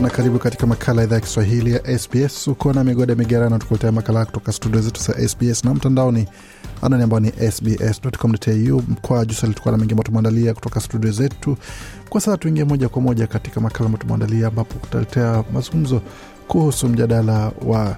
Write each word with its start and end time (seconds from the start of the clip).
Popote 0.00 0.12
na 0.12 0.16
karibu 0.16 0.38
katika 0.38 0.66
makala 0.66 1.02
idhaa 1.04 1.14
ya 1.14 1.20
Kiswahili 1.20 1.72
ya 1.72 1.98
SBS. 1.98 2.48
Uko 2.48 2.72
na 2.72 2.84
migode 2.84 3.14
migerano, 3.14 3.58
tukuletea 3.58 3.92
makala 3.92 4.24
kutoka 4.24 4.52
studio 4.52 4.80
zetu 4.80 5.00
za 5.02 5.28
SBS 5.28 5.64
na 5.64 5.74
mtandaoni 5.74 6.26
anani 6.82 7.02
ambao 7.02 7.20
ni 7.20 7.32
sbs.com.au 7.52 8.82
kwa 9.02 9.24
juu 9.24 9.52
tukuwa 9.52 9.72
na 9.72 9.78
mengi 9.78 9.92
ambayo 9.92 10.04
tumeandalia 10.04 10.54
kutoka 10.54 10.80
studio 10.80 11.10
zetu. 11.10 11.56
Kwa 12.08 12.20
sasa 12.20 12.36
tuingie 12.36 12.64
moja 12.64 12.88
kwa 12.88 13.02
moja 13.02 13.26
katika 13.26 13.60
makala 13.60 13.86
ambayo 13.86 14.02
tumeandalia, 14.02 14.46
ambapo 14.48 14.74
tutaletea 14.74 15.44
mazungumzo 15.52 16.02
kuhusu 16.48 16.88
mjadala 16.88 17.52
wa 17.66 17.96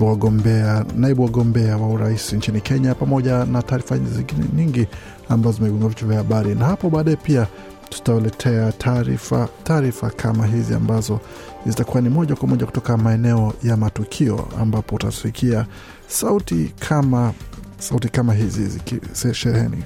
wagombea 0.00 0.84
naibu 0.96 1.22
wagombea 1.22 1.76
wa 1.76 1.88
urais 1.88 2.32
nchini 2.32 2.60
Kenya, 2.60 2.94
pamoja 2.94 3.44
na 3.44 3.62
taarifa 3.62 3.98
zingine 3.98 4.44
nyingi 4.56 4.86
ambazo 5.28 5.56
zimegonga 5.56 5.88
vichwa 5.88 6.08
vya 6.08 6.16
habari, 6.16 6.54
na 6.54 6.64
hapo 6.64 6.90
baadaye 6.90 7.16
pia 7.16 7.46
tutawaletea 7.92 8.72
taarifa 8.72 9.48
taarifa 9.64 10.10
kama 10.10 10.46
hizi 10.46 10.74
ambazo 10.74 11.20
zitakuwa 11.66 12.00
ni 12.02 12.08
moja 12.08 12.36
kwa 12.36 12.48
moja 12.48 12.66
kutoka 12.66 12.96
maeneo 12.96 13.52
ya 13.62 13.76
matukio, 13.76 14.48
ambapo 14.60 14.94
utasikia 14.96 15.66
sauti 16.06 16.72
kama 16.88 17.32
sauti 17.78 18.08
kama 18.08 18.34
hizi 18.34 18.66
zikisheheni 18.66 19.84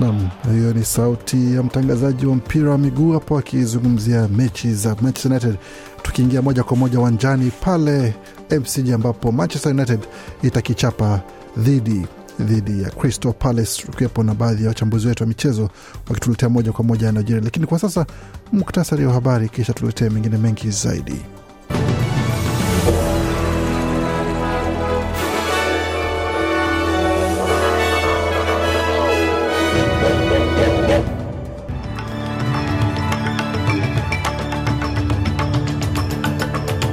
Nam, 0.00 0.28
hiyo 0.52 0.72
ni 0.74 0.84
sauti 0.84 1.54
ya 1.54 1.62
mtangazaji 1.62 2.26
wa 2.26 2.34
mpira 2.36 2.70
wa 2.70 2.78
miguu 2.78 3.12
hapo 3.12 3.38
akizungumzia 3.38 4.28
mechi 4.28 4.74
za 4.74 4.96
Manchester 5.00 5.32
United. 5.32 5.56
Tukiingia 6.02 6.42
moja 6.42 6.62
kwa 6.64 6.76
moja 6.76 6.98
uwanjani 7.00 7.50
pale 7.60 8.14
MCG 8.50 8.90
ambapo 8.92 9.32
Manchester 9.32 9.72
United 9.72 10.00
itakichapa 10.42 11.20
dhidi 11.56 12.06
dhidi 12.40 12.82
ya 12.82 12.90
Crystal 12.90 13.32
Palace, 13.32 13.82
tukiwepo 13.82 14.22
na 14.22 14.34
baadhi 14.34 14.62
ya 14.62 14.68
wachambuzi 14.68 15.08
wetu 15.08 15.22
wa 15.22 15.28
michezo 15.28 15.70
wakituletea 16.08 16.48
moja 16.48 16.72
kwa 16.72 16.84
moja 16.84 17.06
yanayojiri. 17.06 17.40
Lakini 17.40 17.66
kwa 17.66 17.78
sasa 17.78 18.06
muktasari 18.52 19.06
wa 19.06 19.12
habari, 19.12 19.48
kisha 19.48 19.72
tuletee 19.72 20.08
mengine 20.08 20.36
mengi 20.38 20.70
zaidi. 20.70 21.16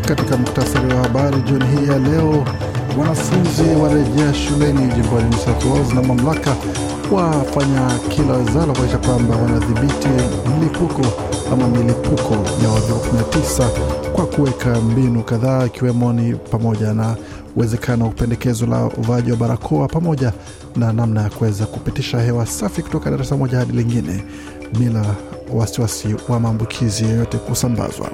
Katika 0.08 0.38
muktasari 0.38 0.94
wa 0.94 1.02
habari 1.02 1.42
jioni 1.42 1.66
hii 1.66 1.88
ya 1.88 2.00
leo, 2.00 2.46
wanafunzi 3.00 3.62
warejea 3.84 4.34
shuleni 4.34 4.94
jimboni 4.94 5.30
New 5.30 5.40
South 5.40 5.66
Wales 5.66 5.94
na 5.94 6.02
mamlaka 6.02 6.56
wafanya 7.12 8.00
kila 8.10 8.34
wezalo 8.34 8.74
kuakisha 8.74 8.98
kwamba 8.98 9.36
wanadhibiti 9.36 10.08
mlipuko 10.60 11.02
ama 11.54 11.68
milipuko 11.68 12.34
ya 12.34 12.70
uviko 12.72 13.00
19 13.40 13.68
kwa 14.14 14.26
kuweka 14.26 14.82
mbinu 14.82 15.24
kadhaa 15.24 15.66
ikiwemo 15.66 16.14
ni 16.14 16.34
pamoja 16.36 16.94
na 16.94 17.16
uwezekano 17.56 18.06
wa 18.06 18.12
pendekezo 18.12 18.66
la 18.66 18.86
uvaaji 18.86 19.32
wa 19.32 19.38
barakoa 19.38 19.88
pamoja 19.88 20.34
na 20.76 20.94
namna 20.94 21.22
ya 21.22 21.30
kuweza 21.30 21.66
kupitisha 21.66 22.20
hewa 22.22 22.46
safi 22.46 22.82
kutoka 22.82 23.12
darasa 23.12 23.38
moja 23.38 23.58
hadi 23.58 23.72
lingine 23.74 24.24
bila 24.80 25.06
wasiwasi 25.54 26.16
wa 26.30 26.40
maambukizi 26.40 27.04
yoyote 27.04 27.38
kusambazwa. 27.38 28.10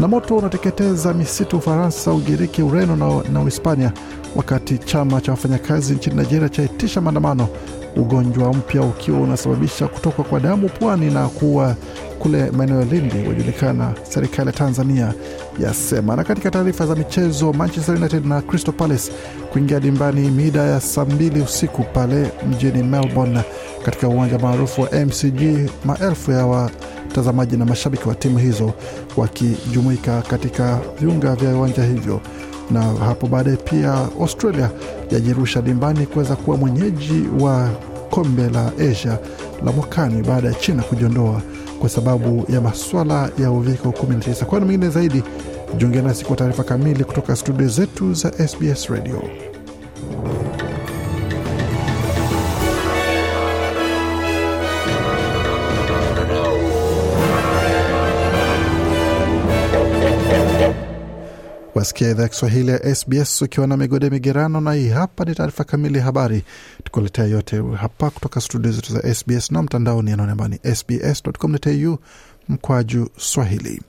Na 0.00 0.08
moto 0.08 0.36
unateketeza 0.36 1.14
misitu 1.14 1.56
Ufaransa, 1.58 2.12
Ugiriki, 2.12 2.62
Ureno 2.62 2.96
na, 2.96 3.30
na 3.32 3.40
Uhispania, 3.40 3.92
wakati 4.36 4.78
chama 4.78 5.20
cha 5.20 5.30
wafanyakazi 5.32 5.94
nchini 5.94 6.16
Nigeria 6.16 6.48
chaitisha 6.48 7.00
maandamano, 7.00 7.48
ugonjwa 7.96 8.52
mpya 8.54 8.82
ukiwa 8.82 9.20
unasababisha 9.20 9.88
kutokwa 9.88 10.24
kwa 10.24 10.40
damu 10.40 10.68
pwani 10.68 11.10
na 11.10 11.28
kuwa 11.28 11.76
kule 12.18 12.50
maeneo 12.50 12.78
ya 12.80 12.84
Lindi 12.84 13.28
wajulikana, 13.28 13.94
serikali 14.10 14.46
ya 14.46 14.52
Tanzania 14.52 15.14
yasema. 15.60 16.16
Na 16.16 16.24
katika 16.24 16.50
taarifa 16.50 16.86
za 16.86 16.94
michezo, 16.94 17.52
Manchester 17.52 17.94
United 17.94 18.26
na 18.26 18.40
Crystal 18.42 18.74
Palace 18.74 19.12
kuingia 19.52 19.80
dimbani 19.80 20.30
mida 20.30 20.62
ya 20.62 20.80
saa 20.80 21.04
mbili 21.04 21.40
usiku 21.40 21.82
pale 21.82 22.30
mjini 22.50 22.82
Melbourne 22.82 23.40
katika 23.84 24.08
uwanja 24.08 24.38
maarufu 24.38 24.80
wa 24.82 24.88
MCG, 24.90 25.70
maelfu 25.84 26.30
ya 26.32 26.46
watazamaji 26.46 27.56
na 27.56 27.64
mashabiki 27.64 28.08
wa 28.08 28.14
timu 28.14 28.38
hizo 28.38 28.72
wakijumuika 29.16 30.22
katika 30.22 30.78
viunga 31.00 31.34
vya 31.34 31.52
viwanja 31.52 31.84
hivyo. 31.84 32.20
Na 32.70 32.82
hapo 32.82 33.26
baadaye 33.26 33.56
pia 33.56 33.92
Australia 34.20 34.70
yajirusha 35.10 35.62
dimbani 35.62 36.06
kuweza 36.06 36.36
kuwa 36.36 36.56
mwenyeji 36.56 37.24
wa 37.40 37.68
kombe 38.10 38.48
la 38.48 38.72
Asia 38.90 39.18
la 39.64 39.72
mwakani 39.72 40.22
baada 40.22 40.48
ya 40.48 40.54
China 40.54 40.82
kujiondoa 40.82 41.42
kwa 41.80 41.88
sababu 41.88 42.44
ya 42.48 42.60
maswala 42.60 43.30
ya 43.38 43.50
uviko 43.50 43.88
19. 43.88 44.44
Kwa 44.44 44.60
mengine 44.60 44.88
zaidi, 44.90 45.22
jiunge 45.76 46.02
nasi 46.02 46.24
kwa 46.24 46.36
taarifa 46.36 46.64
kamili 46.64 47.04
kutoka 47.04 47.36
studio 47.36 47.68
zetu 47.68 48.14
za 48.14 48.48
SBS 48.48 48.86
Radio. 48.90 49.22
Wasikia 61.78 62.10
idhaa 62.10 62.22
ya 62.22 62.28
Kiswahili 62.28 62.70
ya 62.70 62.94
SBS 62.94 63.42
ukiwa 63.42 63.66
na 63.66 63.76
migode 63.76 64.10
migerano, 64.10 64.60
na 64.60 64.72
hii 64.72 64.88
hapa 64.88 65.24
ni 65.24 65.34
taarifa 65.34 65.64
kamili 65.64 65.98
ya 65.98 66.04
habari, 66.04 66.42
tukuletea 66.84 67.24
yote 67.24 67.62
hapa 67.76 68.10
kutoka 68.10 68.40
studio 68.40 68.72
zetu 68.72 68.92
za 68.92 69.14
SBS 69.14 69.50
na 69.50 69.62
mtandaoni 69.62 70.12
anaone 70.12 70.60
sbs.com.au 70.74 71.98
mkwaju 72.48 73.08
swahili. 73.18 73.82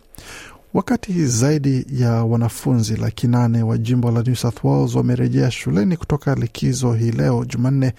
Wakati 0.74 1.26
zaidi 1.26 1.86
ya 1.92 2.12
wanafunzi 2.12 2.96
laki 2.98 3.28
nane 3.28 3.64
wa 3.64 3.78
jimbo 3.78 4.12
la 4.12 4.24
New 4.24 4.36
South 4.36 4.64
Wales 4.64 4.96
wamerejea 4.96 5.52
shuleni 5.52 5.98
kutoka 5.98 6.36
likizo 6.36 6.94
hii 6.94 7.12
leo 7.12 7.46
Jumanne, 7.46 7.94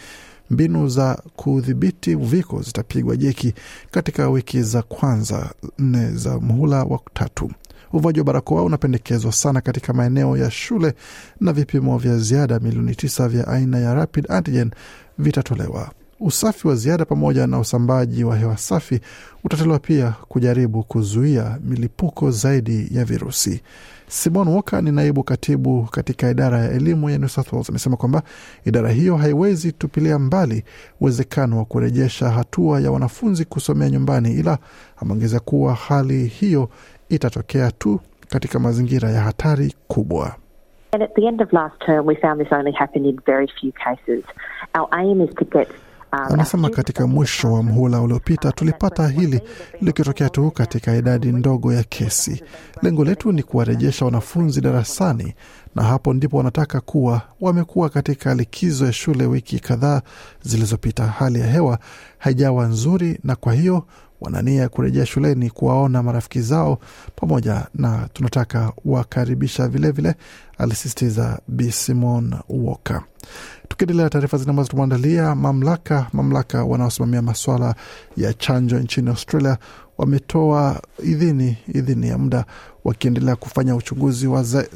mbinu 0.51 0.89
za 0.89 1.23
kudhibiti 1.37 2.15
uviko 2.15 2.63
zitapigwa 2.63 3.17
jeki 3.17 3.55
katika 3.91 4.29
wiki 4.29 4.63
za 4.63 4.83
kwanza 4.83 5.51
nne 5.79 6.11
za 6.11 6.39
muhula 6.41 6.85
wa 6.85 7.01
tatu. 7.15 7.51
Uvaji 7.93 8.19
wa 8.21 8.25
barakoa 8.25 8.63
unapendekezwa 8.63 9.33
sana 9.33 9.61
katika 9.61 9.93
maeneo 9.93 10.37
ya 10.37 10.51
shule 10.51 10.95
na 11.41 11.53
vipimo 11.53 11.99
vya 11.99 12.19
ziada 12.19 12.59
milioni 12.61 12.95
tisa 12.95 13.29
vya 13.29 13.49
aina 13.49 13.79
ya 13.79 13.95
rapid 13.95 14.27
antigen 14.33 14.71
vitatolewa. 15.19 15.91
Usafi 16.21 16.69
wa 16.69 16.75
ziada 16.77 17.05
pamoja 17.05 17.47
na 17.47 17.59
usambaji 17.59 18.25
wa 18.25 18.37
hewa 18.37 18.57
safi 18.57 19.01
utatolewa 19.45 19.79
pia 19.79 20.15
kujaribu 20.29 20.83
kuzuia 20.83 21.59
milipuko 21.65 22.31
zaidi 22.31 22.89
ya 22.91 23.05
virusi. 23.05 23.61
Simon 24.09 24.49
Walker 24.49 24.83
ni 24.83 24.93
naibu 24.93 25.23
katibu 25.25 25.83
katika 25.91 26.31
idara 26.31 26.59
ya 26.59 26.71
elimu 26.71 27.11
ya 27.11 27.19
New 27.19 27.29
South 27.29 27.53
Wales 27.53 27.71
amesema 27.71 27.97
kwamba 27.97 28.23
idara 28.65 28.91
hiyo 28.91 29.17
haiwezi 29.17 29.73
tupilia 29.73 30.19
mbali 30.19 30.65
uwezekano 31.01 31.59
wa 31.59 31.65
kurejesha 31.65 32.31
hatua 32.31 32.81
ya 32.81 32.91
wanafunzi 32.91 33.45
kusomea 33.45 33.91
nyumbani, 33.91 34.33
ila 34.33 34.59
ameongeza 34.97 35.41
kuwa 35.41 35.75
hali 35.75 36.27
hiyo 36.27 36.71
itatokea 37.11 37.71
tu 37.71 38.01
katika 38.29 38.59
mazingira 38.59 39.11
ya 39.11 39.21
hatari 39.21 39.75
kubwa. 39.89 40.35
And 40.93 41.03
at 41.03 41.15
the 41.15 41.27
end 41.27 41.43
of 41.43 41.53
last 41.53 41.79
term, 41.87 42.07
we 42.07 42.17
found 42.17 42.43
this 42.43 42.53
only 42.53 42.73
happened 42.73 43.07
in 43.07 43.21
very 43.27 43.49
few 43.61 43.73
cases. 43.73 44.25
Our 44.75 44.89
aim 44.93 45.21
is 45.21 45.31
to 45.35 45.45
get 45.45 45.69
um, 46.13 46.19
Anasema 46.33 46.71
katika 46.71 47.07
mwisho 47.07 47.53
wa 47.53 47.63
mhula 47.63 48.01
uliopita 48.01 48.53
tulipata 48.53 49.09
hili 49.09 49.41
likitokea 49.81 50.29
tu 50.29 50.51
katika 50.51 50.97
idadi 50.97 51.33
ndogo 51.33 51.73
ya 51.73 51.83
kesi. 51.83 52.43
Lengo 52.83 53.05
letu 53.05 53.33
ni 53.33 53.43
kuwarejesha 53.43 54.05
wanafunzi 54.05 54.61
darasani, 54.61 55.35
na 55.75 55.83
hapo 55.83 56.15
ndipo 56.15 56.37
wanataka 56.37 56.81
kuwa. 56.81 57.23
Wamekuwa 57.41 57.89
katika 57.89 58.35
likizo 58.35 58.87
ya 58.87 58.93
shule 58.93 59.27
wiki 59.27 59.61
kadhaa 59.61 60.03
zilizopita, 60.43 61.05
hali 61.07 61.41
ya 61.41 61.47
hewa 61.47 61.79
haijawa 62.19 62.67
nzuri, 62.67 63.19
na 63.25 63.37
kwa 63.37 63.53
hiyo 63.55 63.85
wanania 64.21 64.69
kurejea 64.69 65.07
shuleni 65.07 65.51
kuwaona 65.51 66.03
marafiki 66.03 66.41
zao 66.41 66.79
pamoja 67.17 67.67
na 67.75 68.09
tunataka 68.13 68.73
wakaribisha 68.85 69.69
vilevile, 69.69 70.15
alisisitiza 70.59 71.41
Bi 71.49 71.73
Simon 71.73 72.35
Walker. 72.49 73.03
Tukiendelea 73.69 74.11
taarifa 74.11 74.39
zile 74.39 74.51
ambazo 74.51 74.69
tumeandalia, 74.69 75.35
mamlaka 75.35 76.07
mamlaka 76.13 76.65
wanaosimamia 76.65 77.23
maswala 77.23 77.75
ya 78.17 78.33
chanjo 78.35 78.79
nchini 78.79 79.09
Australia 79.11 79.59
wametoa 79.99 80.81
idhini 81.05 81.59
idhini 81.75 82.09
ya 82.09 82.19
muda 82.19 82.45
wakiendelea 82.85 83.37
kufanya 83.37 83.77
uchunguzi 83.77 84.27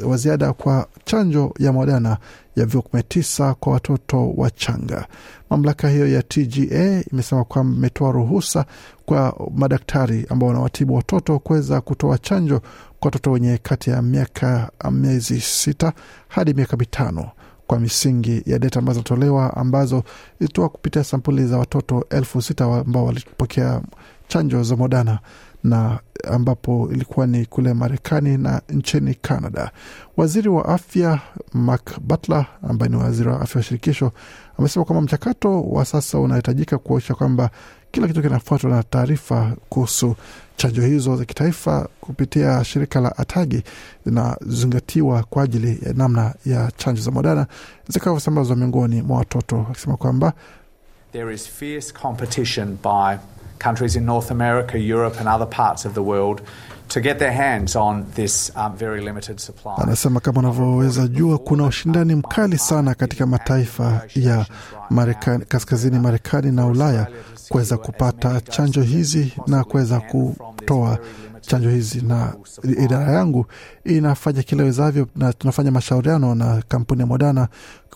wa 0.04 0.16
ziada 0.16 0.52
kwa 0.52 0.86
chanjo 1.04 1.54
ya 1.58 1.72
Moderna 1.72 2.16
ya 2.56 2.64
uviko 2.64 2.88
19 2.98 3.52
kwa 3.54 3.72
watoto 3.72 4.30
wachanga. 4.36 5.06
Mamlaka 5.50 5.88
hiyo 5.88 6.06
ya 6.08 6.22
TGA 6.22 7.04
imesema 7.12 7.44
kwamba 7.44 7.76
imetoa 7.76 8.12
ruhusa 8.12 8.64
kwa 9.06 9.50
madaktari 9.56 10.26
ambao 10.28 10.48
wanawatibu 10.48 10.94
watoto 10.94 11.38
kuweza 11.38 11.80
kutoa 11.80 12.18
chanjo 12.18 12.60
kwa 12.60 13.06
watoto 13.08 13.30
wenye 13.30 13.58
kati 13.58 13.90
ya 13.90 14.02
miaka 14.02 14.70
miezi 14.90 15.40
sita 15.40 15.92
hadi 16.28 16.54
miaka 16.54 16.76
mitano 16.76 17.30
kwa 17.66 17.80
misingi 17.80 18.42
ya 18.46 18.58
data 18.58 18.78
ambazo 18.78 18.94
zinatolewa 19.00 19.56
ambazo 19.56 20.02
ilitoa 20.40 20.68
kupitia 20.68 21.04
sampuli 21.04 21.46
za 21.46 21.58
watoto 21.58 22.06
elfu 22.10 22.42
sita 22.42 22.64
ambao 22.64 23.04
walipokea 23.04 23.80
chanjo 24.28 24.62
za 24.62 24.76
Moderna 24.76 25.18
na 25.64 25.98
ambapo 26.30 26.88
ilikuwa 26.92 27.26
ni 27.26 27.46
kule 27.46 27.74
Marekani 27.74 28.38
na 28.38 28.62
nchini 28.68 29.14
Canada. 29.14 29.70
Waziri 30.16 30.48
wa 30.48 30.64
afya 30.68 31.20
Mark 31.52 32.00
Butler 32.00 32.46
ambaye 32.68 32.90
ni 32.90 32.96
waziri 32.96 33.28
wa 33.28 33.40
afya 33.40 33.58
wa 33.58 33.62
shirikisho 33.62 34.12
amesema 34.58 34.84
kwamba 34.84 35.02
mchakato 35.02 35.62
wa 35.62 35.84
sasa 35.84 36.18
unahitajika 36.18 36.78
kuonyesha 36.78 37.14
kwamba 37.14 37.50
kila 37.90 38.06
kitu 38.06 38.22
kinafuatwa 38.22 38.70
na 38.70 38.82
taarifa 38.82 39.56
kuhusu 39.68 40.16
chanjo 40.56 40.82
hizo 40.82 41.16
za 41.16 41.24
kitaifa 41.24 41.88
kupitia 42.00 42.64
shirika 42.64 43.00
la 43.00 43.18
Atagi 43.18 43.62
zinazingatiwa 44.06 45.22
kwa 45.22 45.42
ajili 45.42 45.78
ya 45.86 45.92
namna 45.92 46.34
ya 46.46 46.70
chanjo 46.76 47.02
za 47.02 47.10
Moderna 47.10 47.46
zitakavyosambazwa 47.88 48.56
miongoni 48.56 49.02
mwa 49.02 49.18
watoto, 49.18 49.66
akisema 49.70 49.96
kwamba 49.96 50.32
There 51.12 51.34
is 51.34 51.48
fierce 51.48 51.92
competition 51.92 52.78
by 52.82 53.16
countries 53.64 53.96
in 53.96 54.04
North 54.04 54.30
America, 54.30 54.78
Europe 54.78 55.16
and 55.20 55.28
other 55.28 55.46
parts 55.50 55.86
of 55.86 55.92
the 55.94 56.00
world 56.00 56.40
to 56.88 57.00
get 57.00 57.18
their 57.18 57.32
hands 57.32 57.76
on 57.76 58.04
this 58.14 58.50
um, 58.56 58.76
very 58.76 59.00
limited 59.00 59.38
supply. 59.40 59.74
Anasema 59.76 60.20
kama 60.20 60.38
unavyoweza 60.40 61.08
jua, 61.08 61.38
kuna 61.38 61.64
ushindani 61.66 62.14
mkali 62.14 62.58
sana 62.58 62.94
katika 62.94 63.26
mataifa 63.26 64.02
ya 64.14 64.46
Marekani, 64.90 65.44
kaskazini 65.44 65.98
Marekani 65.98 66.52
na 66.52 66.66
Ulaya 66.66 67.06
kuweza 67.48 67.76
kupata 67.76 68.40
chanjo 68.40 68.82
hizi 68.82 69.32
na 69.46 69.64
kuweza 69.64 70.00
kutoa 70.00 70.98
chanjo 71.40 71.70
hizi, 71.70 72.02
na 72.02 72.32
idara 72.84 73.12
yangu 73.12 73.46
inafanya 73.84 74.42
kila 74.42 74.64
wezavyo, 74.64 75.06
na 75.16 75.32
tunafanya 75.32 75.70
mashauriano 75.70 76.34
na 76.34 76.62
kampuni 76.68 77.00
ya 77.00 77.06
Moderna 77.06 77.48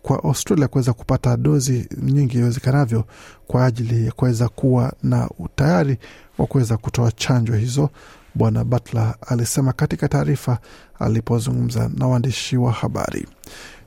kwa 0.02 0.24
Australia 0.24 0.68
kuweza 0.68 0.92
kupata 0.92 1.36
dozi 1.36 1.88
nyingi 2.02 2.38
iwezekanavyo 2.38 3.04
kwa 3.46 3.64
ajili 3.66 4.06
ya 4.06 4.12
kuweza 4.12 4.48
kuwa 4.48 4.92
na 5.02 5.30
utayari 5.38 5.98
wa 6.38 6.46
kuweza 6.46 6.76
kutoa 6.76 7.12
chanjo 7.12 7.54
hizo, 7.54 7.90
Bwana 8.34 8.64
Butler 8.64 9.14
alisema 9.26 9.72
katika 9.72 10.08
taarifa 10.08 10.58
alipozungumza 10.98 11.90
na 11.96 12.06
waandishi 12.06 12.56
wa 12.56 12.72
habari. 12.72 13.26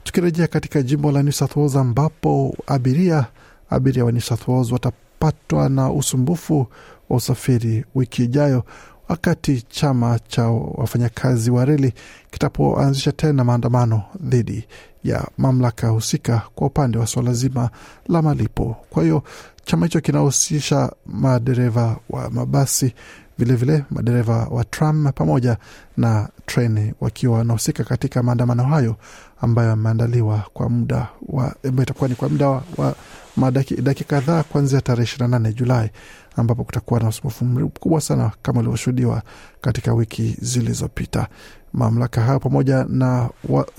Tukirejea 0.04 0.48
katika 0.48 0.81
jimbo 0.81 1.12
la 1.12 1.24
New 1.24 1.31
South 1.31 1.56
Wales 1.56 1.75
ambapo 1.75 2.56
abiria 2.68 3.25
abiria 3.69 4.06
wa 4.06 4.12
New 4.12 4.22
South 4.22 4.48
Wales 4.48 4.72
watapatwa 4.72 5.69
na 5.69 5.92
usumbufu 5.92 6.68
wa 7.10 7.18
usafiri 7.18 7.86
wiki 7.96 8.24
ijayo 8.24 8.63
wakati 9.09 9.62
chama 9.62 10.19
cha 10.27 10.48
wafanyakazi 10.50 11.51
wa 11.51 11.65
reli 11.65 11.94
kitapoanzisha 12.31 13.12
tena 13.12 13.44
maandamano 13.44 14.03
dhidi 14.19 14.68
ya 15.03 15.27
mamlaka 15.38 15.88
husika 15.88 16.42
kwa 16.56 16.68
upande 16.68 16.98
wa 16.98 17.07
suala 17.07 17.33
zima 17.33 17.69
la 18.07 18.21
malipo. 18.21 18.75
Kwa 18.89 19.03
hiyo 19.03 19.24
chama 19.65 19.86
hicho 19.86 20.01
kinahusisha 20.01 20.92
madereva 21.06 21.95
wa 22.09 22.30
mabasi 22.30 22.94
vilevile 23.38 23.74
vile, 23.74 23.86
madereva 23.89 24.48
wa 24.51 24.63
tram 24.63 25.12
pamoja 25.15 25.57
na 25.98 26.30
treni 26.45 26.94
wakiwa 27.01 27.38
wanahusika 27.38 27.83
katika 27.83 28.24
maandamano 28.24 28.63
hayo 28.63 28.95
ambayo 29.42 29.69
yameandaliwa 29.69 30.44
kwa 30.53 30.69
muda 30.69 31.07
wa 31.27 31.56
itakuwa 31.81 32.09
ni 32.09 32.15
kwa 32.15 32.30
muda 32.30 32.48
wa, 32.50 32.63
wa 32.77 32.95
madakika 33.38 34.04
kadhaa 34.06 34.44
kuanzia 34.44 34.81
tarehe 34.81 35.04
ishirini 35.04 35.31
na 35.31 35.39
nane 35.39 35.54
Julai 35.56 35.89
ambapo 36.38 36.63
kutakuwa 36.63 37.00
na 37.00 37.07
usumbufu 37.10 37.45
mkubwa 37.45 38.01
sana 38.01 38.31
kama 38.42 38.60
ulivyoshuhudiwa 38.60 39.22
katika 39.62 39.94
wiki 39.94 40.36
zilizopita. 40.42 41.28
Mamlaka 41.74 42.22
hayo 42.22 42.39
pamoja 42.39 42.86
na 42.89 43.30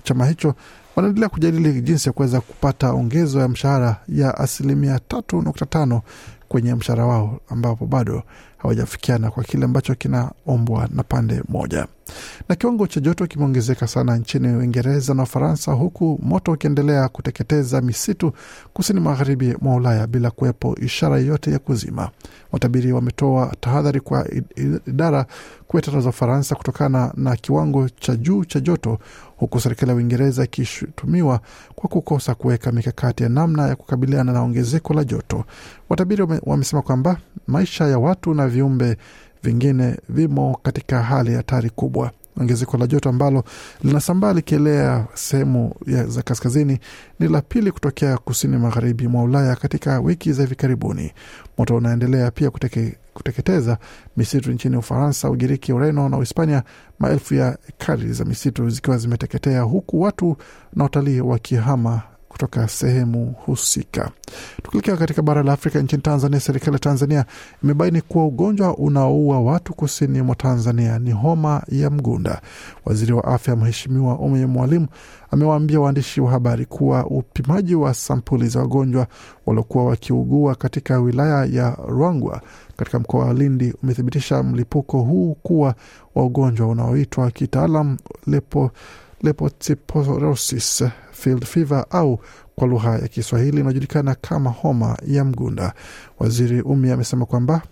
chama 0.02 0.26
hicho 0.26 0.54
wanaendelea 0.96 1.28
kujadili 1.28 1.81
jinsi 1.82 2.08
ya 2.08 2.12
kuweza 2.12 2.40
kupata 2.40 2.93
ongezo 2.93 3.40
ya 3.40 3.49
mshahara 3.49 3.96
ya 4.08 4.38
asilimia 4.38 4.99
tatu 5.08 5.43
nukta 5.43 5.66
tano 5.66 6.02
kwenye 6.48 6.75
mshahara 6.75 7.06
wao 7.06 7.40
ambapo 7.48 7.87
bado 7.87 8.22
hawajafikiana 8.62 9.31
kwa 9.31 9.44
kile 9.44 9.64
ambacho 9.64 9.94
kinaombwa 9.94 10.88
na 10.93 11.03
pande 11.03 11.43
moja. 11.49 11.87
Na 12.49 12.55
kiwango 12.55 12.87
cha 12.87 13.00
joto 13.00 13.26
kimeongezeka 13.26 13.87
sana 13.87 14.17
nchini 14.17 14.49
Uingereza 14.56 15.14
na 15.14 15.23
Ufaransa, 15.23 15.73
huku 15.73 16.19
moto 16.23 16.53
ukiendelea 16.53 17.09
kuteketeza 17.09 17.81
misitu 17.81 18.32
kusini 18.73 19.00
magharibi 19.00 19.56
mwa 19.61 19.75
Ulaya 19.75 20.06
bila 20.06 20.31
kuwepo 20.31 20.76
ishara 20.82 21.19
yoyote 21.19 21.50
ya 21.53 21.59
kuzima. 21.59 22.11
Watabiri 22.53 22.93
wametoa 22.93 23.53
tahadhari 23.61 24.00
kwa 24.00 24.26
idara 24.87 25.26
kuwe 25.67 25.82
tano 25.82 26.00
za 26.00 26.08
Ufaransa 26.08 26.55
kutokana 26.55 27.12
na 27.17 27.37
kiwango 27.37 27.88
cha 27.88 28.17
juu 28.17 28.44
cha 28.44 28.61
joto, 28.61 28.99
huku 29.43 29.61
serikali 29.61 29.91
ya 29.91 29.97
Uingereza 29.97 30.44
ikishutumiwa 30.44 31.41
kwa 31.75 31.89
kukosa 31.89 32.35
kuweka 32.35 32.73
mikakati 32.73 33.23
ya 33.23 33.29
namna 33.29 33.69
ya 33.69 33.77
kukabiliana 33.77 34.33
na 34.33 34.41
ongezeko 34.43 34.94
la 34.94 35.05
joto. 35.05 35.44
Watabiri 35.89 36.27
wamesema 36.43 36.83
kwamba 36.83 37.17
maisha 37.47 37.85
ya 37.89 37.99
watu 37.99 38.35
na 38.35 38.49
viumbe 38.49 38.97
vingine 39.43 39.97
vimo 40.09 40.59
katika 40.62 41.03
hali 41.03 41.35
hatari 41.35 41.71
kubwa. 41.71 42.11
Ongezeko 42.41 42.77
la 42.77 42.87
joto 42.87 43.09
ambalo 43.09 43.44
linasambaa 43.85 44.33
likielea 44.33 45.06
sehemu 45.15 45.75
za 46.09 46.23
kaskazini 46.23 46.79
ni 47.19 47.29
la 47.29 47.41
pili 47.41 47.73
kutokea 47.73 48.19
kusini 48.19 48.56
magharibi 48.56 49.09
mwa 49.09 49.23
Ulaya 49.23 49.56
katika 49.56 50.00
wiki 50.00 50.33
za 50.33 50.43
hivi 50.43 50.55
karibuni. 50.55 51.12
Moto 51.59 51.77
unaendelea 51.77 52.31
pia 52.31 52.50
kuteke, 52.50 52.97
kuteketeza 53.14 53.79
misitu 54.17 54.53
nchini 54.53 54.76
Ufaransa, 54.76 55.31
Ugiriki, 55.31 55.73
Ureno 55.73 56.09
na 56.09 56.17
Uhispania, 56.17 56.62
maelfu 56.98 57.34
ya 57.34 57.58
ekari 57.69 58.13
za 58.13 58.25
misitu 58.25 58.70
zikiwa 58.70 58.98
zimeteketea, 58.98 59.63
huku 59.63 60.01
watu 60.01 60.36
na 60.75 60.84
watalii 60.84 61.20
wakihama 61.20 62.03
kutoka 62.32 62.69
sehemu 62.69 63.34
husika. 63.46 64.10
Tukielekea 64.62 64.96
katika 64.96 65.22
bara 65.22 65.43
la 65.43 65.53
Afrika, 65.53 65.82
nchini 65.82 66.03
Tanzania, 66.03 66.41
serikali 66.41 66.72
ya 66.72 66.79
Tanzania 66.79 67.24
imebaini 67.65 68.01
kuwa 68.01 68.27
ugonjwa 68.27 68.77
unaoua 68.77 69.41
watu 69.41 69.74
kusini 69.74 70.22
mwa 70.22 70.34
Tanzania 70.34 70.98
ni 70.98 71.10
homa 71.12 71.62
ya 71.69 71.91
mgunda. 71.91 72.41
Waziri 72.84 73.12
wa 73.12 73.24
afya 73.24 73.56
Mheshimiwa 73.56 74.19
Umi 74.19 74.46
Mwalimu 74.46 74.86
amewaambia 75.31 75.81
waandishi 75.81 76.20
wa 76.20 76.31
habari 76.31 76.67
kuwa 76.67 77.06
upimaji 77.06 77.74
wa 77.74 77.94
sampuli 77.94 78.48
za 78.48 78.60
wagonjwa 78.60 79.06
waliokuwa 79.46 79.84
wakiugua 79.84 80.55
katika 80.55 80.98
wilaya 81.01 81.44
ya 81.44 81.77
Ruangwa 81.89 82.41
katika 82.77 82.98
mkoa 82.98 83.24
wa 83.27 83.34
Lindi 83.34 83.74
umethibitisha 83.82 84.43
mlipuko 84.43 85.01
huu 85.01 85.34
kuwa 85.43 85.74
wa 86.15 86.24
ugonjwa 86.24 86.67
unaoitwa 86.69 87.31
kitaalam 87.31 87.96
lepo 88.27 88.70
leptospirosis 89.22 90.84
field 91.22 91.44
fever 91.44 91.86
au 91.91 92.19
kwa 92.56 92.67
lugha 92.69 92.91
ya 92.98 93.08
Kiswahili 93.08 93.60
inajulikana 93.60 94.14
kama 94.14 94.50
homa 94.50 94.96
ya 95.06 95.24
mgunda. 95.24 95.72
Waziri 96.19 96.60
Umi 96.62 96.91
amesema 96.91 97.26
kwamba 97.26 97.62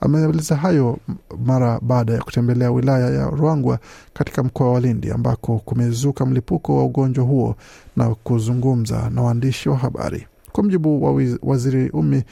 ameeleza 0.00 0.56
hayo 0.56 0.98
mara 1.46 1.80
baada 1.82 2.12
ya 2.12 2.22
kutembelea 2.22 2.70
wilaya 2.70 3.10
ya 3.10 3.26
Ruangwa 3.30 3.78
katika 4.14 4.42
mkoa 4.42 4.72
wa 4.72 4.80
Lindi 4.80 5.10
ambako 5.10 5.58
kumezuka 5.58 6.26
mlipuko 6.26 6.76
wa 6.76 6.84
ugonjwa 6.84 7.24
huo 7.24 7.56
na 7.96 8.14
kuzungumza 8.14 9.10
na 9.10 9.22
waandishi 9.22 9.68
wa 9.68 9.76
habari. 9.76 10.26
Kwa 10.52 10.64
mjibu 10.64 11.04
wa 11.04 11.22
waziri 11.42 11.90
Umi, 11.90 12.24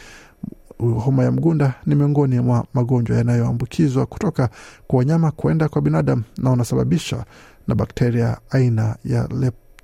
homa 0.78 1.24
ya 1.24 1.32
mgunda 1.32 1.74
ni 1.86 1.94
miongoni 1.94 2.40
mwa 2.40 2.66
magonjwa 2.74 3.16
yanayoambukizwa 3.16 4.06
kutoka 4.06 4.48
kwa 4.86 4.98
wanyama 4.98 5.30
kwenda 5.30 5.68
kwa 5.68 5.82
binadamu 5.82 6.22
na 6.38 6.50
unasababisha 6.50 7.24
na 7.68 7.74
bakteria 7.74 8.36
aina 8.50 8.96
ya 9.04 9.28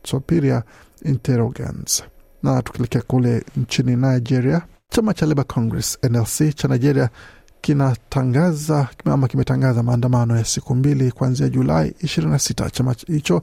Leptospiria 0.04 0.62
interrogans. 1.04 2.02
Na 2.42 2.62
tukielekea 2.62 3.02
kule 3.02 3.44
nchini 3.56 3.96
Nigeria, 3.96 4.62
chama 4.88 5.14
cha 5.14 5.26
Labour 5.26 5.46
Congress 5.46 5.98
NLC 6.10 6.54
cha 6.54 6.68
Nigeria 6.68 7.08
kinatangaza 7.60 8.88
ama 9.04 9.28
kimetangaza 9.28 9.82
maandamano 9.82 10.36
ya 10.36 10.44
siku 10.44 10.74
mbili 10.74 11.12
kuanzia 11.12 11.48
Julai 11.48 11.90
26. 12.02 12.70
Chama 12.70 12.94
hicho 13.06 13.42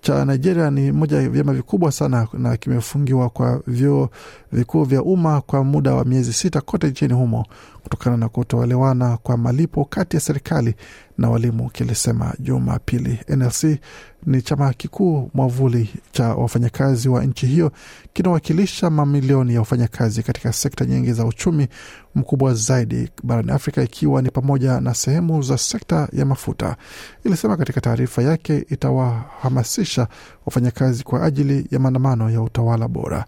cha 0.00 0.24
Nigeria 0.24 0.70
ni 0.70 0.92
moja 0.92 1.22
ya 1.22 1.28
vyama 1.28 1.52
vikubwa 1.52 1.92
sana 1.92 2.28
na 2.32 2.56
kimefungiwa 2.56 3.30
kwa 3.30 3.62
vyuo 3.66 4.10
vikuu 4.52 4.84
vya 4.84 5.02
umma 5.02 5.40
kwa 5.40 5.64
muda 5.64 5.94
wa 5.94 6.04
miezi 6.04 6.32
sita 6.32 6.60
kote 6.60 6.86
nchini 6.88 7.14
humo 7.14 7.46
kutokana 7.82 8.16
na 8.16 8.28
kutoelewana 8.28 9.16
kwa 9.16 9.36
malipo 9.36 9.84
kati 9.84 10.16
ya 10.16 10.20
serikali 10.20 10.74
na 11.18 11.30
walimu, 11.30 11.70
kilisema 11.70 12.34
Jumapili. 12.38 13.18
NLC 13.28 13.78
ni 14.26 14.42
chama 14.42 14.72
kikuu 14.72 15.30
mwavuli 15.34 15.90
cha 16.12 16.34
wafanyakazi 16.34 17.08
wa 17.08 17.24
nchi 17.24 17.46
hiyo, 17.46 17.72
kinawakilisha 18.12 18.90
mamilioni 18.90 19.54
ya 19.54 19.60
wafanyakazi 19.60 20.22
katika 20.22 20.52
sekta 20.52 20.84
nyingi 20.84 21.12
za 21.12 21.24
uchumi 21.24 21.68
mkubwa 22.14 22.54
zaidi 22.54 23.08
barani 23.22 23.50
Afrika, 23.50 23.82
ikiwa 23.82 24.22
ni 24.22 24.30
pamoja 24.30 24.80
na 24.80 24.94
sehemu 24.94 25.42
za 25.42 25.58
sekta 25.58 26.08
ya 26.12 26.24
mafuta. 26.26 26.76
Ilisema 27.24 27.56
katika 27.56 27.80
taarifa 27.80 28.22
yake 28.22 28.66
itawahamasisha 28.70 30.08
wafanyakazi 30.46 31.04
kwa 31.04 31.22
ajili 31.24 31.66
ya 31.70 31.78
maandamano 31.78 32.30
ya 32.30 32.42
utawala 32.42 32.88
bora. 32.88 33.24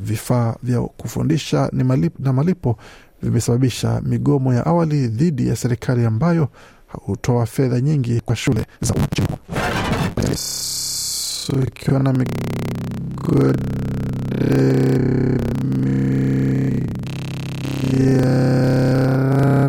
Vifaa 0.00 0.54
vya 0.62 0.80
kufundisha 0.80 1.70
na 2.18 2.32
malipo 2.32 2.78
vimesababisha 3.22 4.00
migomo 4.04 4.54
ya 4.54 4.66
awali 4.66 5.08
dhidi 5.08 5.48
ya 5.48 5.56
serikali 5.56 6.04
ambayo 6.04 6.48
hutoa 7.04 7.46
fedha 7.46 7.80
nyingi 7.80 8.20
kwa 8.20 8.36
shule 8.36 8.66
za 8.80 8.94
umma 8.94 9.06
nchini. 9.06 9.28
Ikiwa 11.66 11.98
na 12.02 12.12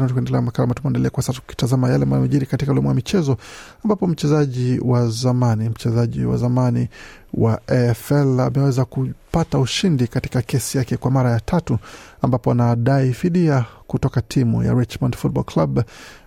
tukiendelea 0.08 0.42
makala 0.42 0.74
tumeendelea 0.74 1.10
kwa 1.10 1.24
sasa 1.24 1.40
tukitazama 1.42 1.90
yale 1.90 2.04
yanayojiri 2.04 2.46
katika 2.46 2.72
ulimwengu 2.72 2.90
wa 2.90 2.96
michezo, 2.96 3.38
ambapo 3.84 4.08
mchezaji 4.08 4.80
wa 4.80 5.10
zamani 5.10 5.70
mchezaji 5.70 6.26
wa 6.26 6.38
zamani 6.38 6.88
wa 7.38 7.62
AFL 7.68 8.40
ameweza 8.40 8.86
kupata 8.86 9.60
ushindi 9.60 10.08
katika 10.08 10.42
kesi 10.42 10.78
yake 10.78 10.98
kwa 10.98 11.12
mara 11.12 11.32
ya 11.32 11.40
tatu, 11.40 11.78
ambapo 12.22 12.52
anadai 12.52 13.14
fidia 13.14 13.66
kutoka 13.88 14.22
timu 14.22 14.64
ya 14.64 14.74
Richmond 14.74 15.16
Football 15.16 15.44
Club, 15.44 15.82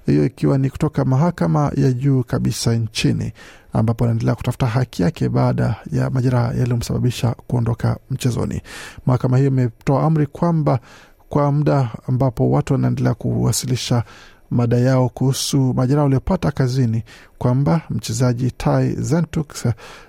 hiyo 0.06 0.24
ikiwa 0.26 0.58
ni 0.58 0.70
kutoka 0.70 1.04
mahakama 1.04 1.72
ya 1.76 1.92
juu 1.92 2.22
kabisa 2.22 2.74
nchini, 2.74 3.32
ambapo 3.72 4.04
anaendelea 4.04 4.34
kutafuta 4.34 4.66
haki 4.66 5.02
yake 5.02 5.28
baada 5.28 5.76
ya 5.92 6.10
majeraha 6.10 6.46
yaliyomsababisha 6.54 7.34
kuondoka 7.46 7.96
mchezoni. 8.10 8.60
Mahakama 9.06 9.36
hiyo 9.38 9.48
imetoa 9.48 10.02
amri 10.02 10.26
kwamba 10.26 10.80
kwa 11.28 11.52
muda 11.52 11.90
ambapo 12.08 12.50
watu 12.50 12.72
wanaendelea 12.72 13.14
kuwasilisha 13.14 14.04
mada 14.50 14.76
yao 14.76 15.08
kuhusu 15.08 15.74
majeraha 15.74 16.02
waliopata 16.04 16.50
kazini, 16.50 17.04
kwamba 17.38 17.80
mchezaji 17.90 18.50
Tai 18.50 18.92
Zentuk 18.92 19.54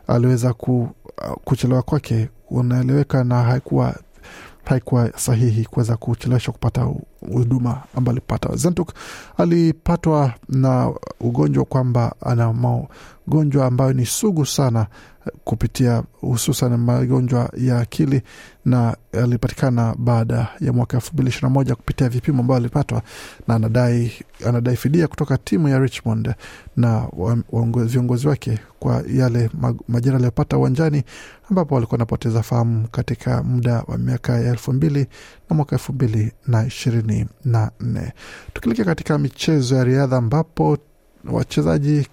aliweza 0.07 0.53
ku, 0.53 0.89
kuchelewa 1.43 1.81
kwake 1.81 2.29
unaeleweka 2.49 3.23
na 3.23 3.43
haikuwa 3.43 3.95
haikuwa 4.65 5.11
sahihi 5.15 5.65
kuweza 5.65 5.97
kuchelewesha 5.97 6.51
kupata 6.51 6.87
huduma 7.33 7.81
ambayo 7.95 8.11
alipata. 8.13 8.55
Zentuk 8.55 8.93
alipatwa 9.37 10.33
na 10.49 10.93
ugonjwa 11.19 11.65
kwamba 11.65 12.15
ana 12.21 12.53
magonjwa 12.53 13.65
ambayo 13.65 13.93
ni 13.93 14.05
sugu 14.05 14.45
sana 14.45 14.87
kupitia 15.43 16.03
hususan 16.21 16.77
magonjwa 16.77 17.49
ya 17.57 17.79
akili 17.79 18.21
na 18.65 18.97
alipatikana 19.13 19.95
baada 19.97 20.47
ya 20.59 20.73
mwaka 20.73 20.97
elfu 20.97 21.13
mbili 21.13 21.29
ishirini 21.29 21.49
na 21.49 21.53
moja 21.53 21.75
kupitia 21.75 22.09
vipimo 22.09 22.39
ambayo 22.41 22.57
alipatwa 22.57 23.01
na 23.47 23.55
anadai, 23.55 24.11
anadai 24.45 24.75
fidia 24.75 25.07
kutoka 25.07 25.37
timu 25.37 25.67
ya 25.67 25.79
Richmond 25.79 26.33
na 26.77 27.07
viongozi 27.85 28.27
wake 28.27 28.59
kwa 28.79 29.03
yale 29.13 29.49
majira 29.87 30.15
aliyopata 30.15 30.57
uwanjani 30.57 31.03
ambapo 31.49 31.75
walikuwa 31.75 31.95
wanapoteza 31.95 32.43
fahamu 32.43 32.87
katika 32.87 33.43
muda 33.43 33.83
wa 33.87 33.97
miaka 33.97 34.33
ya 34.39 34.49
elfu 34.49 34.73
mbili 34.73 35.07
na 35.49 35.55
mwaka 35.55 35.75
elfu 35.75 35.93
mbili 35.93 36.31
na 36.47 36.65
ishirini 36.65 37.25
na 37.45 37.71
nne. 37.79 38.13
Tukielekea 38.53 38.85
katika 38.85 39.17
michezo 39.17 39.75
ya 39.75 39.83
riadha 39.83 40.17
ambapo 40.17 40.77
wachezaji 41.31 42.07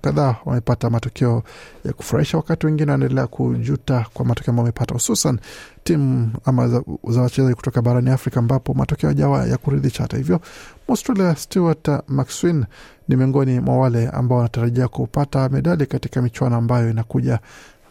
kadhaa 0.00 0.36
wamepata 0.44 0.90
matokeo 0.90 1.42
ya 1.84 1.92
kufurahisha, 1.92 2.36
wakati 2.36 2.66
wengine 2.66 2.92
wanaendelea 2.92 3.26
kujuta 3.26 4.06
kwa 4.14 4.24
matokeo 4.24 4.50
ambayo 4.52 4.62
wamepata, 4.64 4.94
hususan 4.94 5.38
timu 5.84 6.30
ama 6.44 6.68
za, 6.68 6.82
za 7.08 7.22
wachezaji 7.22 7.54
kutoka 7.54 7.82
barani 7.82 8.10
Afrika 8.10 8.40
ambapo 8.40 8.74
matokeo 8.74 9.08
yajawa 9.08 9.46
ya 9.46 9.56
kuridhisha. 9.56 10.02
Hata 10.02 10.16
hivyo, 10.16 10.40
Australia 10.88 11.36
Stuart 11.36 11.88
McSween 12.08 12.64
ni 13.08 13.16
miongoni 13.16 13.60
mwa 13.60 13.78
wale 13.78 14.08
ambao 14.08 14.38
wanatarajia 14.38 14.88
kupata 14.88 15.48
medali 15.48 15.86
katika 15.86 16.22
michuano 16.22 16.56
ambayo 16.56 16.90
inakuja 16.90 17.38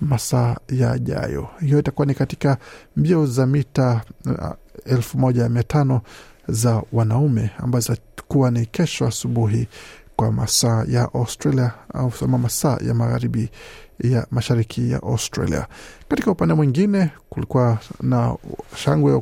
masaa 0.01 0.55
yajayo. 0.69 1.47
Hiyo 1.59 1.79
itakuwa 1.79 2.07
ni 2.07 2.13
katika 2.13 2.57
mbio 2.97 3.25
za 3.25 3.45
mita 3.47 4.01
elfu 4.85 5.17
moja 5.17 5.49
mia 5.49 5.63
tano 5.63 6.01
za 6.47 6.83
wanaume 6.93 7.51
ambazo 7.57 7.93
zitakuwa 7.93 8.51
ni 8.51 8.65
kesho 8.65 9.07
asubuhi 9.07 9.67
kwa 10.17 10.31
masaa 10.31 10.85
ya 10.89 11.13
Australia 11.13 11.71
au 11.93 12.11
sema 12.11 12.37
masaa 12.37 12.77
ya 12.87 12.93
magharibi 12.93 13.49
ya 13.99 14.27
mashariki 14.31 14.91
ya 14.91 15.03
Australia. 15.03 15.67
Katika 16.09 16.31
upande 16.31 16.53
mwingine, 16.53 17.11
kulikuwa 17.29 17.77
na 18.01 18.35
shangwe 18.75 19.21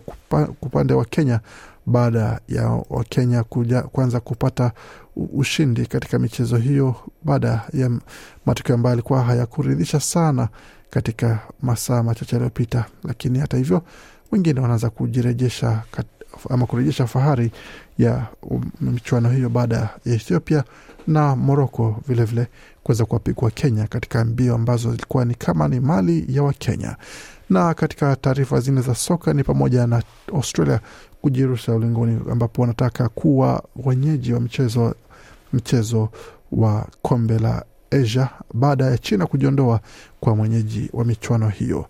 upande 0.62 0.94
wa 0.94 1.06
Kenya 1.06 1.40
baada 1.86 2.40
ya 2.48 2.70
Wakenya 2.90 3.44
kuja 3.44 3.82
kuanza 3.82 4.20
kupata 4.20 4.72
ushindi 5.16 5.86
katika 5.86 6.20
michezo 6.20 6.58
hiyo 6.58 6.96
baada 7.24 7.62
ya 7.74 7.92
matokeo 8.46 8.76
ambayo 8.76 8.94
alikuwa 8.94 9.24
hayakuridhisha 9.24 10.00
sana 10.00 10.50
katika 10.90 11.40
masaa 11.62 12.04
machache 12.04 12.36
yaliyopita, 12.36 12.86
lakini 13.04 13.40
hata 13.40 13.58
hivyo 13.58 13.82
wengine 14.32 14.60
wanaanza 14.60 14.90
kujirejesha 14.90 15.84
ama 16.50 16.66
kurejesha 16.66 17.08
fahari 17.08 17.52
ya 17.98 18.28
michuano 18.82 19.30
hiyo 19.30 19.50
baada 19.50 19.76
ya 20.06 20.14
Ethiopia 20.16 20.64
na 21.08 21.36
Moroko 21.36 22.02
vilevile 22.08 22.48
kuweza 22.84 23.06
kuwapigwa 23.06 23.52
Kenya 23.52 23.88
katika 23.88 24.26
mbio 24.26 24.56
ambazo 24.56 24.92
zilikuwa 24.92 25.26
ni 25.26 25.36
kama 25.36 25.68
ni 25.68 25.80
mali 25.80 26.26
ya 26.30 26.44
Wakenya. 26.44 26.96
Na 27.50 27.74
katika 27.74 28.16
taarifa 28.16 28.60
zingine 28.60 28.82
za 28.82 28.96
soka 28.96 29.34
ni 29.34 29.44
pamoja 29.44 29.88
na 29.88 30.04
Australia 30.34 30.80
kujirusha 31.22 31.74
ulingoni, 31.74 32.22
ambapo 32.32 32.62
wanataka 32.62 33.10
kuwa 33.10 33.64
wenyeji 33.86 34.34
wa 34.34 34.40
mchezo 34.40 34.96
mchezo 35.54 36.10
wa 36.52 36.88
kombe 37.02 37.40
la 37.40 37.66
Asia 37.92 38.30
baada 38.54 38.86
ya 38.86 38.98
China 38.98 39.26
kujiondoa 39.26 39.80
kwa 40.20 40.36
mwenyeji 40.36 40.90
wa 40.94 41.06
michuano 41.06 41.50
hiyo. 41.50 41.86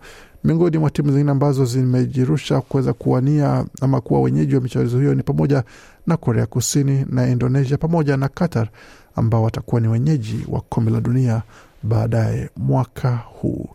Miongoni 0.45 0.77
mwa 0.77 0.89
timu 0.89 1.11
zingine 1.11 1.31
ambazo 1.31 1.65
zimejirusha 1.65 2.61
kuweza 2.61 2.93
kuwania 2.93 3.65
ama 3.81 4.01
kuwa 4.01 4.21
wenyeji 4.21 4.55
wa 4.55 4.61
michezo 4.61 4.99
hiyo 4.99 5.15
ni 5.15 5.23
pamoja 5.23 5.63
na 6.07 6.17
Korea 6.17 6.45
Kusini 6.45 7.05
na 7.09 7.27
Indonesia 7.29 7.77
pamoja 7.77 8.17
na 8.17 8.27
Qatar 8.27 8.67
ambao 9.15 9.43
watakuwa 9.43 9.81
ni 9.81 9.87
wenyeji 9.87 10.45
wa 10.47 10.61
kombe 10.61 10.91
la 10.91 11.01
dunia 11.01 11.41
baadaye 11.83 12.49
mwaka 12.57 13.15
huu. 13.15 13.69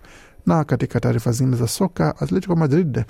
Na 0.46 0.64
katika 0.64 1.00
taarifa 1.00 1.32
zingine 1.32 1.56
za 1.56 1.68
soka, 1.68 2.16
Atletico 2.20 2.56
Madrid 2.56 3.04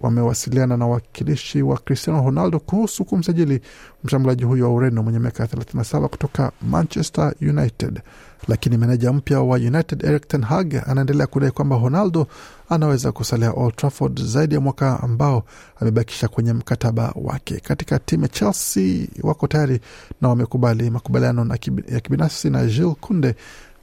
wamewasiliana 0.00 0.76
na 0.76 0.86
wakilishi 0.86 1.62
wa 1.62 1.78
Cristiano 1.78 2.22
Ronaldo 2.24 2.58
kuhusu 2.60 3.04
kumsajili 3.04 3.60
mshambuliaji 4.04 4.44
huyo 4.44 4.64
wa 4.64 4.74
Ureno 4.74 5.02
mwenye 5.02 5.18
miaka 5.18 5.44
37 5.44 6.06
kutoka 6.06 6.52
Manchester 6.62 7.34
United, 7.40 8.00
lakini 8.48 8.76
meneja 8.78 9.12
mpya 9.12 9.40
wa 9.40 9.56
United 9.56 10.04
Erik 10.04 10.28
ten 10.28 10.42
Hag 10.42 10.74
anaendelea 10.86 11.26
kudai 11.26 11.50
kwamba 11.50 11.78
Ronaldo 11.78 12.26
anaweza 12.68 13.12
kusalia 13.12 13.50
Old 13.52 13.76
Trafford 13.76 14.22
zaidi 14.24 14.54
ya 14.54 14.60
mwaka 14.60 15.02
ambao 15.02 15.44
amebakisha 15.80 16.28
kwenye 16.28 16.52
mkataba 16.52 17.12
wake. 17.14 17.60
Katika 17.60 17.98
timu 17.98 18.22
ya 18.22 18.28
Chelsea 18.28 19.06
wako 19.22 19.46
tayari 19.46 19.80
na 20.20 20.28
wamekubali 20.28 20.90
makubaliano 20.90 21.56
ya 21.88 22.00
kibinafsi 22.00 22.50
na 22.50 22.66
Jules 22.66 22.96
Kunde 23.00 23.34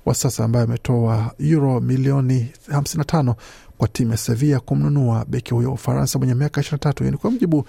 wa 0.05 0.15
sasa 0.15 0.43
ambaye 0.45 0.65
ametoa 0.65 1.31
euro 1.39 1.81
milioni 1.81 2.51
55 2.69 3.35
kwa 3.77 3.87
timu 3.87 4.11
ya 4.11 4.17
Sevilla 4.17 4.59
kumnunua 4.59 5.25
beki 5.27 5.53
huyo 5.53 5.73
Ufaransa 5.73 6.19
mwenye 6.19 6.33
miaka 6.33 6.61
23. 6.61 7.11
ni 7.11 7.17
kwa 7.17 7.31
mujibu 7.31 7.65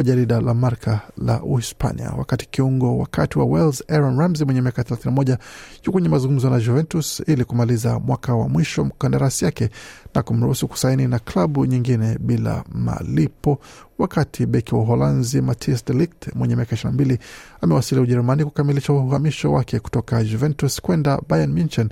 wa 0.00 0.04
jarida 0.04 0.40
la 0.40 0.54
Marca 0.54 1.00
la 1.16 1.42
Uhispania. 1.42 2.10
Wakati 2.18 2.48
kiungo 2.48 2.98
wakati 2.98 3.38
wa 3.38 3.44
Wales 3.44 3.84
Aaron 3.90 4.18
Ramsey 4.18 4.44
mwenye 4.44 4.60
miaka 4.62 4.82
31 4.82 5.36
yuko 5.78 5.92
kwenye 5.92 6.08
mazungumzo 6.08 6.50
na 6.50 6.60
Juventus 6.60 7.22
ili 7.26 7.44
kumaliza 7.44 7.98
mwaka 7.98 8.34
wa 8.34 8.48
mwisho 8.48 8.84
mkandarasi 8.84 9.44
yake 9.44 9.70
na 10.14 10.22
kumruhusu 10.22 10.68
kusaini 10.68 11.08
na 11.08 11.18
klabu 11.18 11.66
nyingine 11.66 12.18
bila 12.20 12.64
malipo, 12.74 13.58
wakati 13.98 14.46
beki 14.46 14.74
wa 14.74 14.80
Uholanzi 14.80 15.40
Mathias 15.40 15.84
de 15.84 15.92
Ligt 15.94 16.34
mwenye 16.34 16.56
miaka 16.56 16.76
22 16.76 17.18
amewasili 17.60 18.00
Ujerumani 18.00 18.44
kukamilisha 18.44 18.92
uhamisho 18.92 19.52
wake 19.52 19.80
kutoka 19.80 20.24
Juventus 20.24 20.80
kwenda 20.80 21.20
Bayern 21.28 21.52
Munchen 21.52 21.88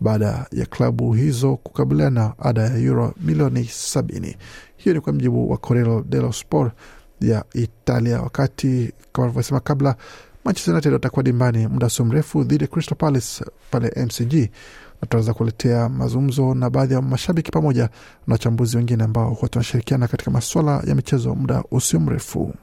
baada 0.00 0.46
ya 0.52 0.66
klabu 0.66 1.12
hizo 1.12 1.56
kukabiliana 1.56 2.32
ada 2.38 2.62
ya 2.62 2.76
euro 2.78 3.14
milioni 3.20 3.64
sabini. 3.64 4.36
Hiyo 4.76 4.94
ni 4.94 5.00
kwa 5.00 5.12
mjibu 5.12 5.50
wa 5.50 5.56
Corriere 5.58 6.02
dello 6.08 6.32
Sport 6.32 6.72
ya 7.30 7.44
Italia. 7.54 8.20
Wakati 8.22 8.92
kama 9.12 9.26
alivyosema 9.26 9.60
kabla, 9.60 9.96
Manchester 10.44 10.74
United 10.74 10.92
watakuwa 10.92 11.22
dimbani 11.22 11.66
muda 11.66 11.90
sio 11.90 12.04
mrefu 12.04 12.44
dhidi 12.44 12.64
ya 12.64 12.68
Crystal 12.68 12.98
Palace 12.98 13.44
pale 13.70 13.92
MCG 14.06 14.34
na 14.34 14.48
tutaweza 15.00 15.34
kuletea 15.34 15.88
mazungumzo 15.88 16.54
na 16.54 16.70
baadhi 16.70 16.94
ya 16.94 17.02
mashabiki 17.02 17.50
pamoja 17.50 17.82
na 18.26 18.34
wachambuzi 18.34 18.76
wengine 18.76 19.04
ambao 19.04 19.30
huwa 19.34 19.48
tunashirikiana 19.48 20.08
katika 20.08 20.30
masuala 20.30 20.82
ya 20.86 20.94
michezo 20.94 21.34
muda 21.34 21.64
usio 21.70 22.00
mrefu. 22.00 22.54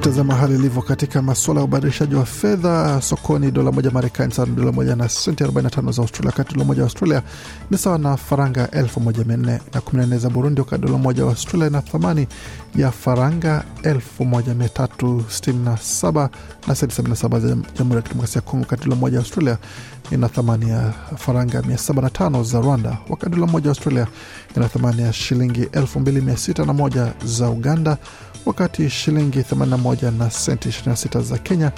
Ukitazama 0.00 0.34
hali 0.34 0.54
ilivyo 0.54 0.82
katika 0.82 1.22
masuala 1.22 1.60
ya 1.60 1.64
ubadilishaji 1.64 2.14
wa 2.14 2.24
fedha 2.26 3.02
sokoni, 3.02 3.50
dola 3.50 3.72
moja 3.72 3.90
Marekani 3.90 4.32
sawa 4.34 4.48
na 4.48 4.54
dola 4.54 4.72
moja 4.72 4.96
na 4.96 5.08
senti 5.08 5.44
45 5.44 5.92
za 5.92 6.02
Australia, 6.02 6.30
wakati 6.30 6.54
dola 6.54 6.64
moja 6.66 6.82
wa 6.82 6.86
Australia 6.86 7.22
ni 7.70 7.78
sawa 7.78 7.98
na 7.98 8.16
faranga 8.16 8.66
1414 8.66 10.18
za 10.18 10.30
Burundi, 10.30 10.60
wakati 10.60 10.82
dola 10.82 10.98
moja 10.98 11.24
wa 11.24 11.30
Australia 11.30 11.70
na 11.70 11.82
thamani 11.82 12.26
ya 12.76 12.90
faranga 12.90 13.64
1367 13.82 16.28
na 16.68 16.74
senti 16.74 17.02
77 17.02 17.40
za 17.40 17.56
Jamhuri 17.78 17.96
ya 17.96 18.02
Kidemokrasia 18.02 18.42
ya 18.44 18.50
Kongo, 18.50 18.62
wakati 18.62 18.84
dola 18.84 18.96
moja 18.96 19.18
wa 19.18 19.22
Australia 19.24 19.58
ina 20.10 20.28
thamani 20.28 20.70
ya 20.70 20.92
faranga 21.16 21.60
705 21.60 22.44
za 22.44 22.60
Rwanda, 22.60 22.98
wakati 23.08 23.32
dola 23.36 23.46
moja 23.46 23.68
wa 23.68 23.70
Australia 23.70 24.06
ina 24.56 24.68
thamani 24.68 25.02
ya 25.02 25.12
shilingi 25.12 25.64
2601 25.64 27.10
za 27.24 27.50
Uganda, 27.50 27.96
wakati 28.46 28.90
shilingi 28.90 29.38
81 29.40 30.10
na 30.18 30.30
senti 30.30 30.68
26 30.68 31.22
za 31.22 31.38
Kenya 31.38 31.72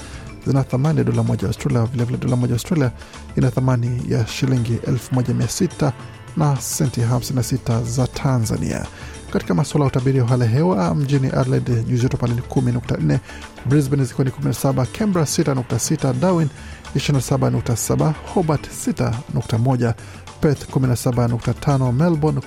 zina 0.46 0.62
thamani 0.64 0.98
ya 0.98 1.04
dola 1.04 1.22
moja 1.22 1.46
Australia. 1.46 1.86
Vilevile 1.86 2.18
dola 2.18 2.36
moja 2.36 2.52
Australia 2.52 2.90
ina 3.36 3.50
thamani 3.50 4.02
ya 4.08 4.26
shilingi 4.26 4.72
1600 4.74 5.92
na 6.36 6.56
senti 6.60 7.00
56 7.00 7.84
za 7.84 8.06
Tanzania. 8.06 8.86
Katika 9.32 9.54
masuala 9.54 9.84
ya 9.84 9.88
utabiri 9.90 10.20
wa 10.20 10.26
hali 10.28 10.42
ya 10.42 10.48
hewa 10.48 10.94
mjini 10.94 11.26
Adelaide 11.28 11.72
nyuzi 11.72 12.02
joto 12.02 12.16
pale 12.16 12.34
ni 12.34 12.40
10.4, 12.40 13.18
Brisbane 13.66 14.04
zikiwa 14.04 14.24
ni 14.24 14.30
17, 14.30 14.86
Canberra 14.86 15.24
6.6, 15.26 16.12
Darwin 16.14 16.48
27.7, 16.96 18.12
Hobart 18.34 18.68
6.1, 18.86 19.94
Perth 20.40 20.70
17.5, 20.76 21.92
Melbourne 21.92 22.40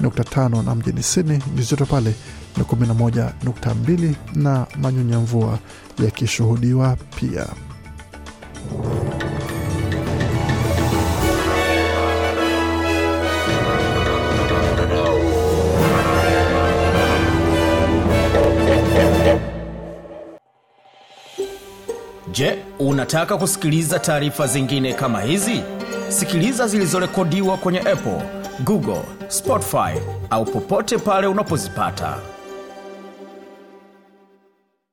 10.5 0.00 0.64
na 0.64 0.74
mjini 0.74 1.02
Sydney 1.02 1.38
nyuzi 1.56 1.70
joto 1.70 1.86
pale 1.86 2.14
ni 2.56 2.62
11.2 2.64 4.14
na 4.34 4.66
manyunya 4.76 5.18
mvua 5.18 5.58
yakishuhudiwa 6.04 6.96
pia. 7.20 7.46
Je, 22.32 22.58
unataka 22.78 23.36
kusikiliza 23.36 23.98
taarifa 23.98 24.46
zingine 24.46 24.92
kama 24.92 25.20
hizi? 25.20 25.62
Sikiliza 26.08 26.68
zilizorekodiwa 26.68 27.56
kwenye 27.56 27.78
Apple, 27.80 28.22
Google, 28.64 29.02
Spotify 29.28 30.00
au 30.30 30.44
popote 30.44 30.98
pale 30.98 31.26
unapozipata. 31.26 32.16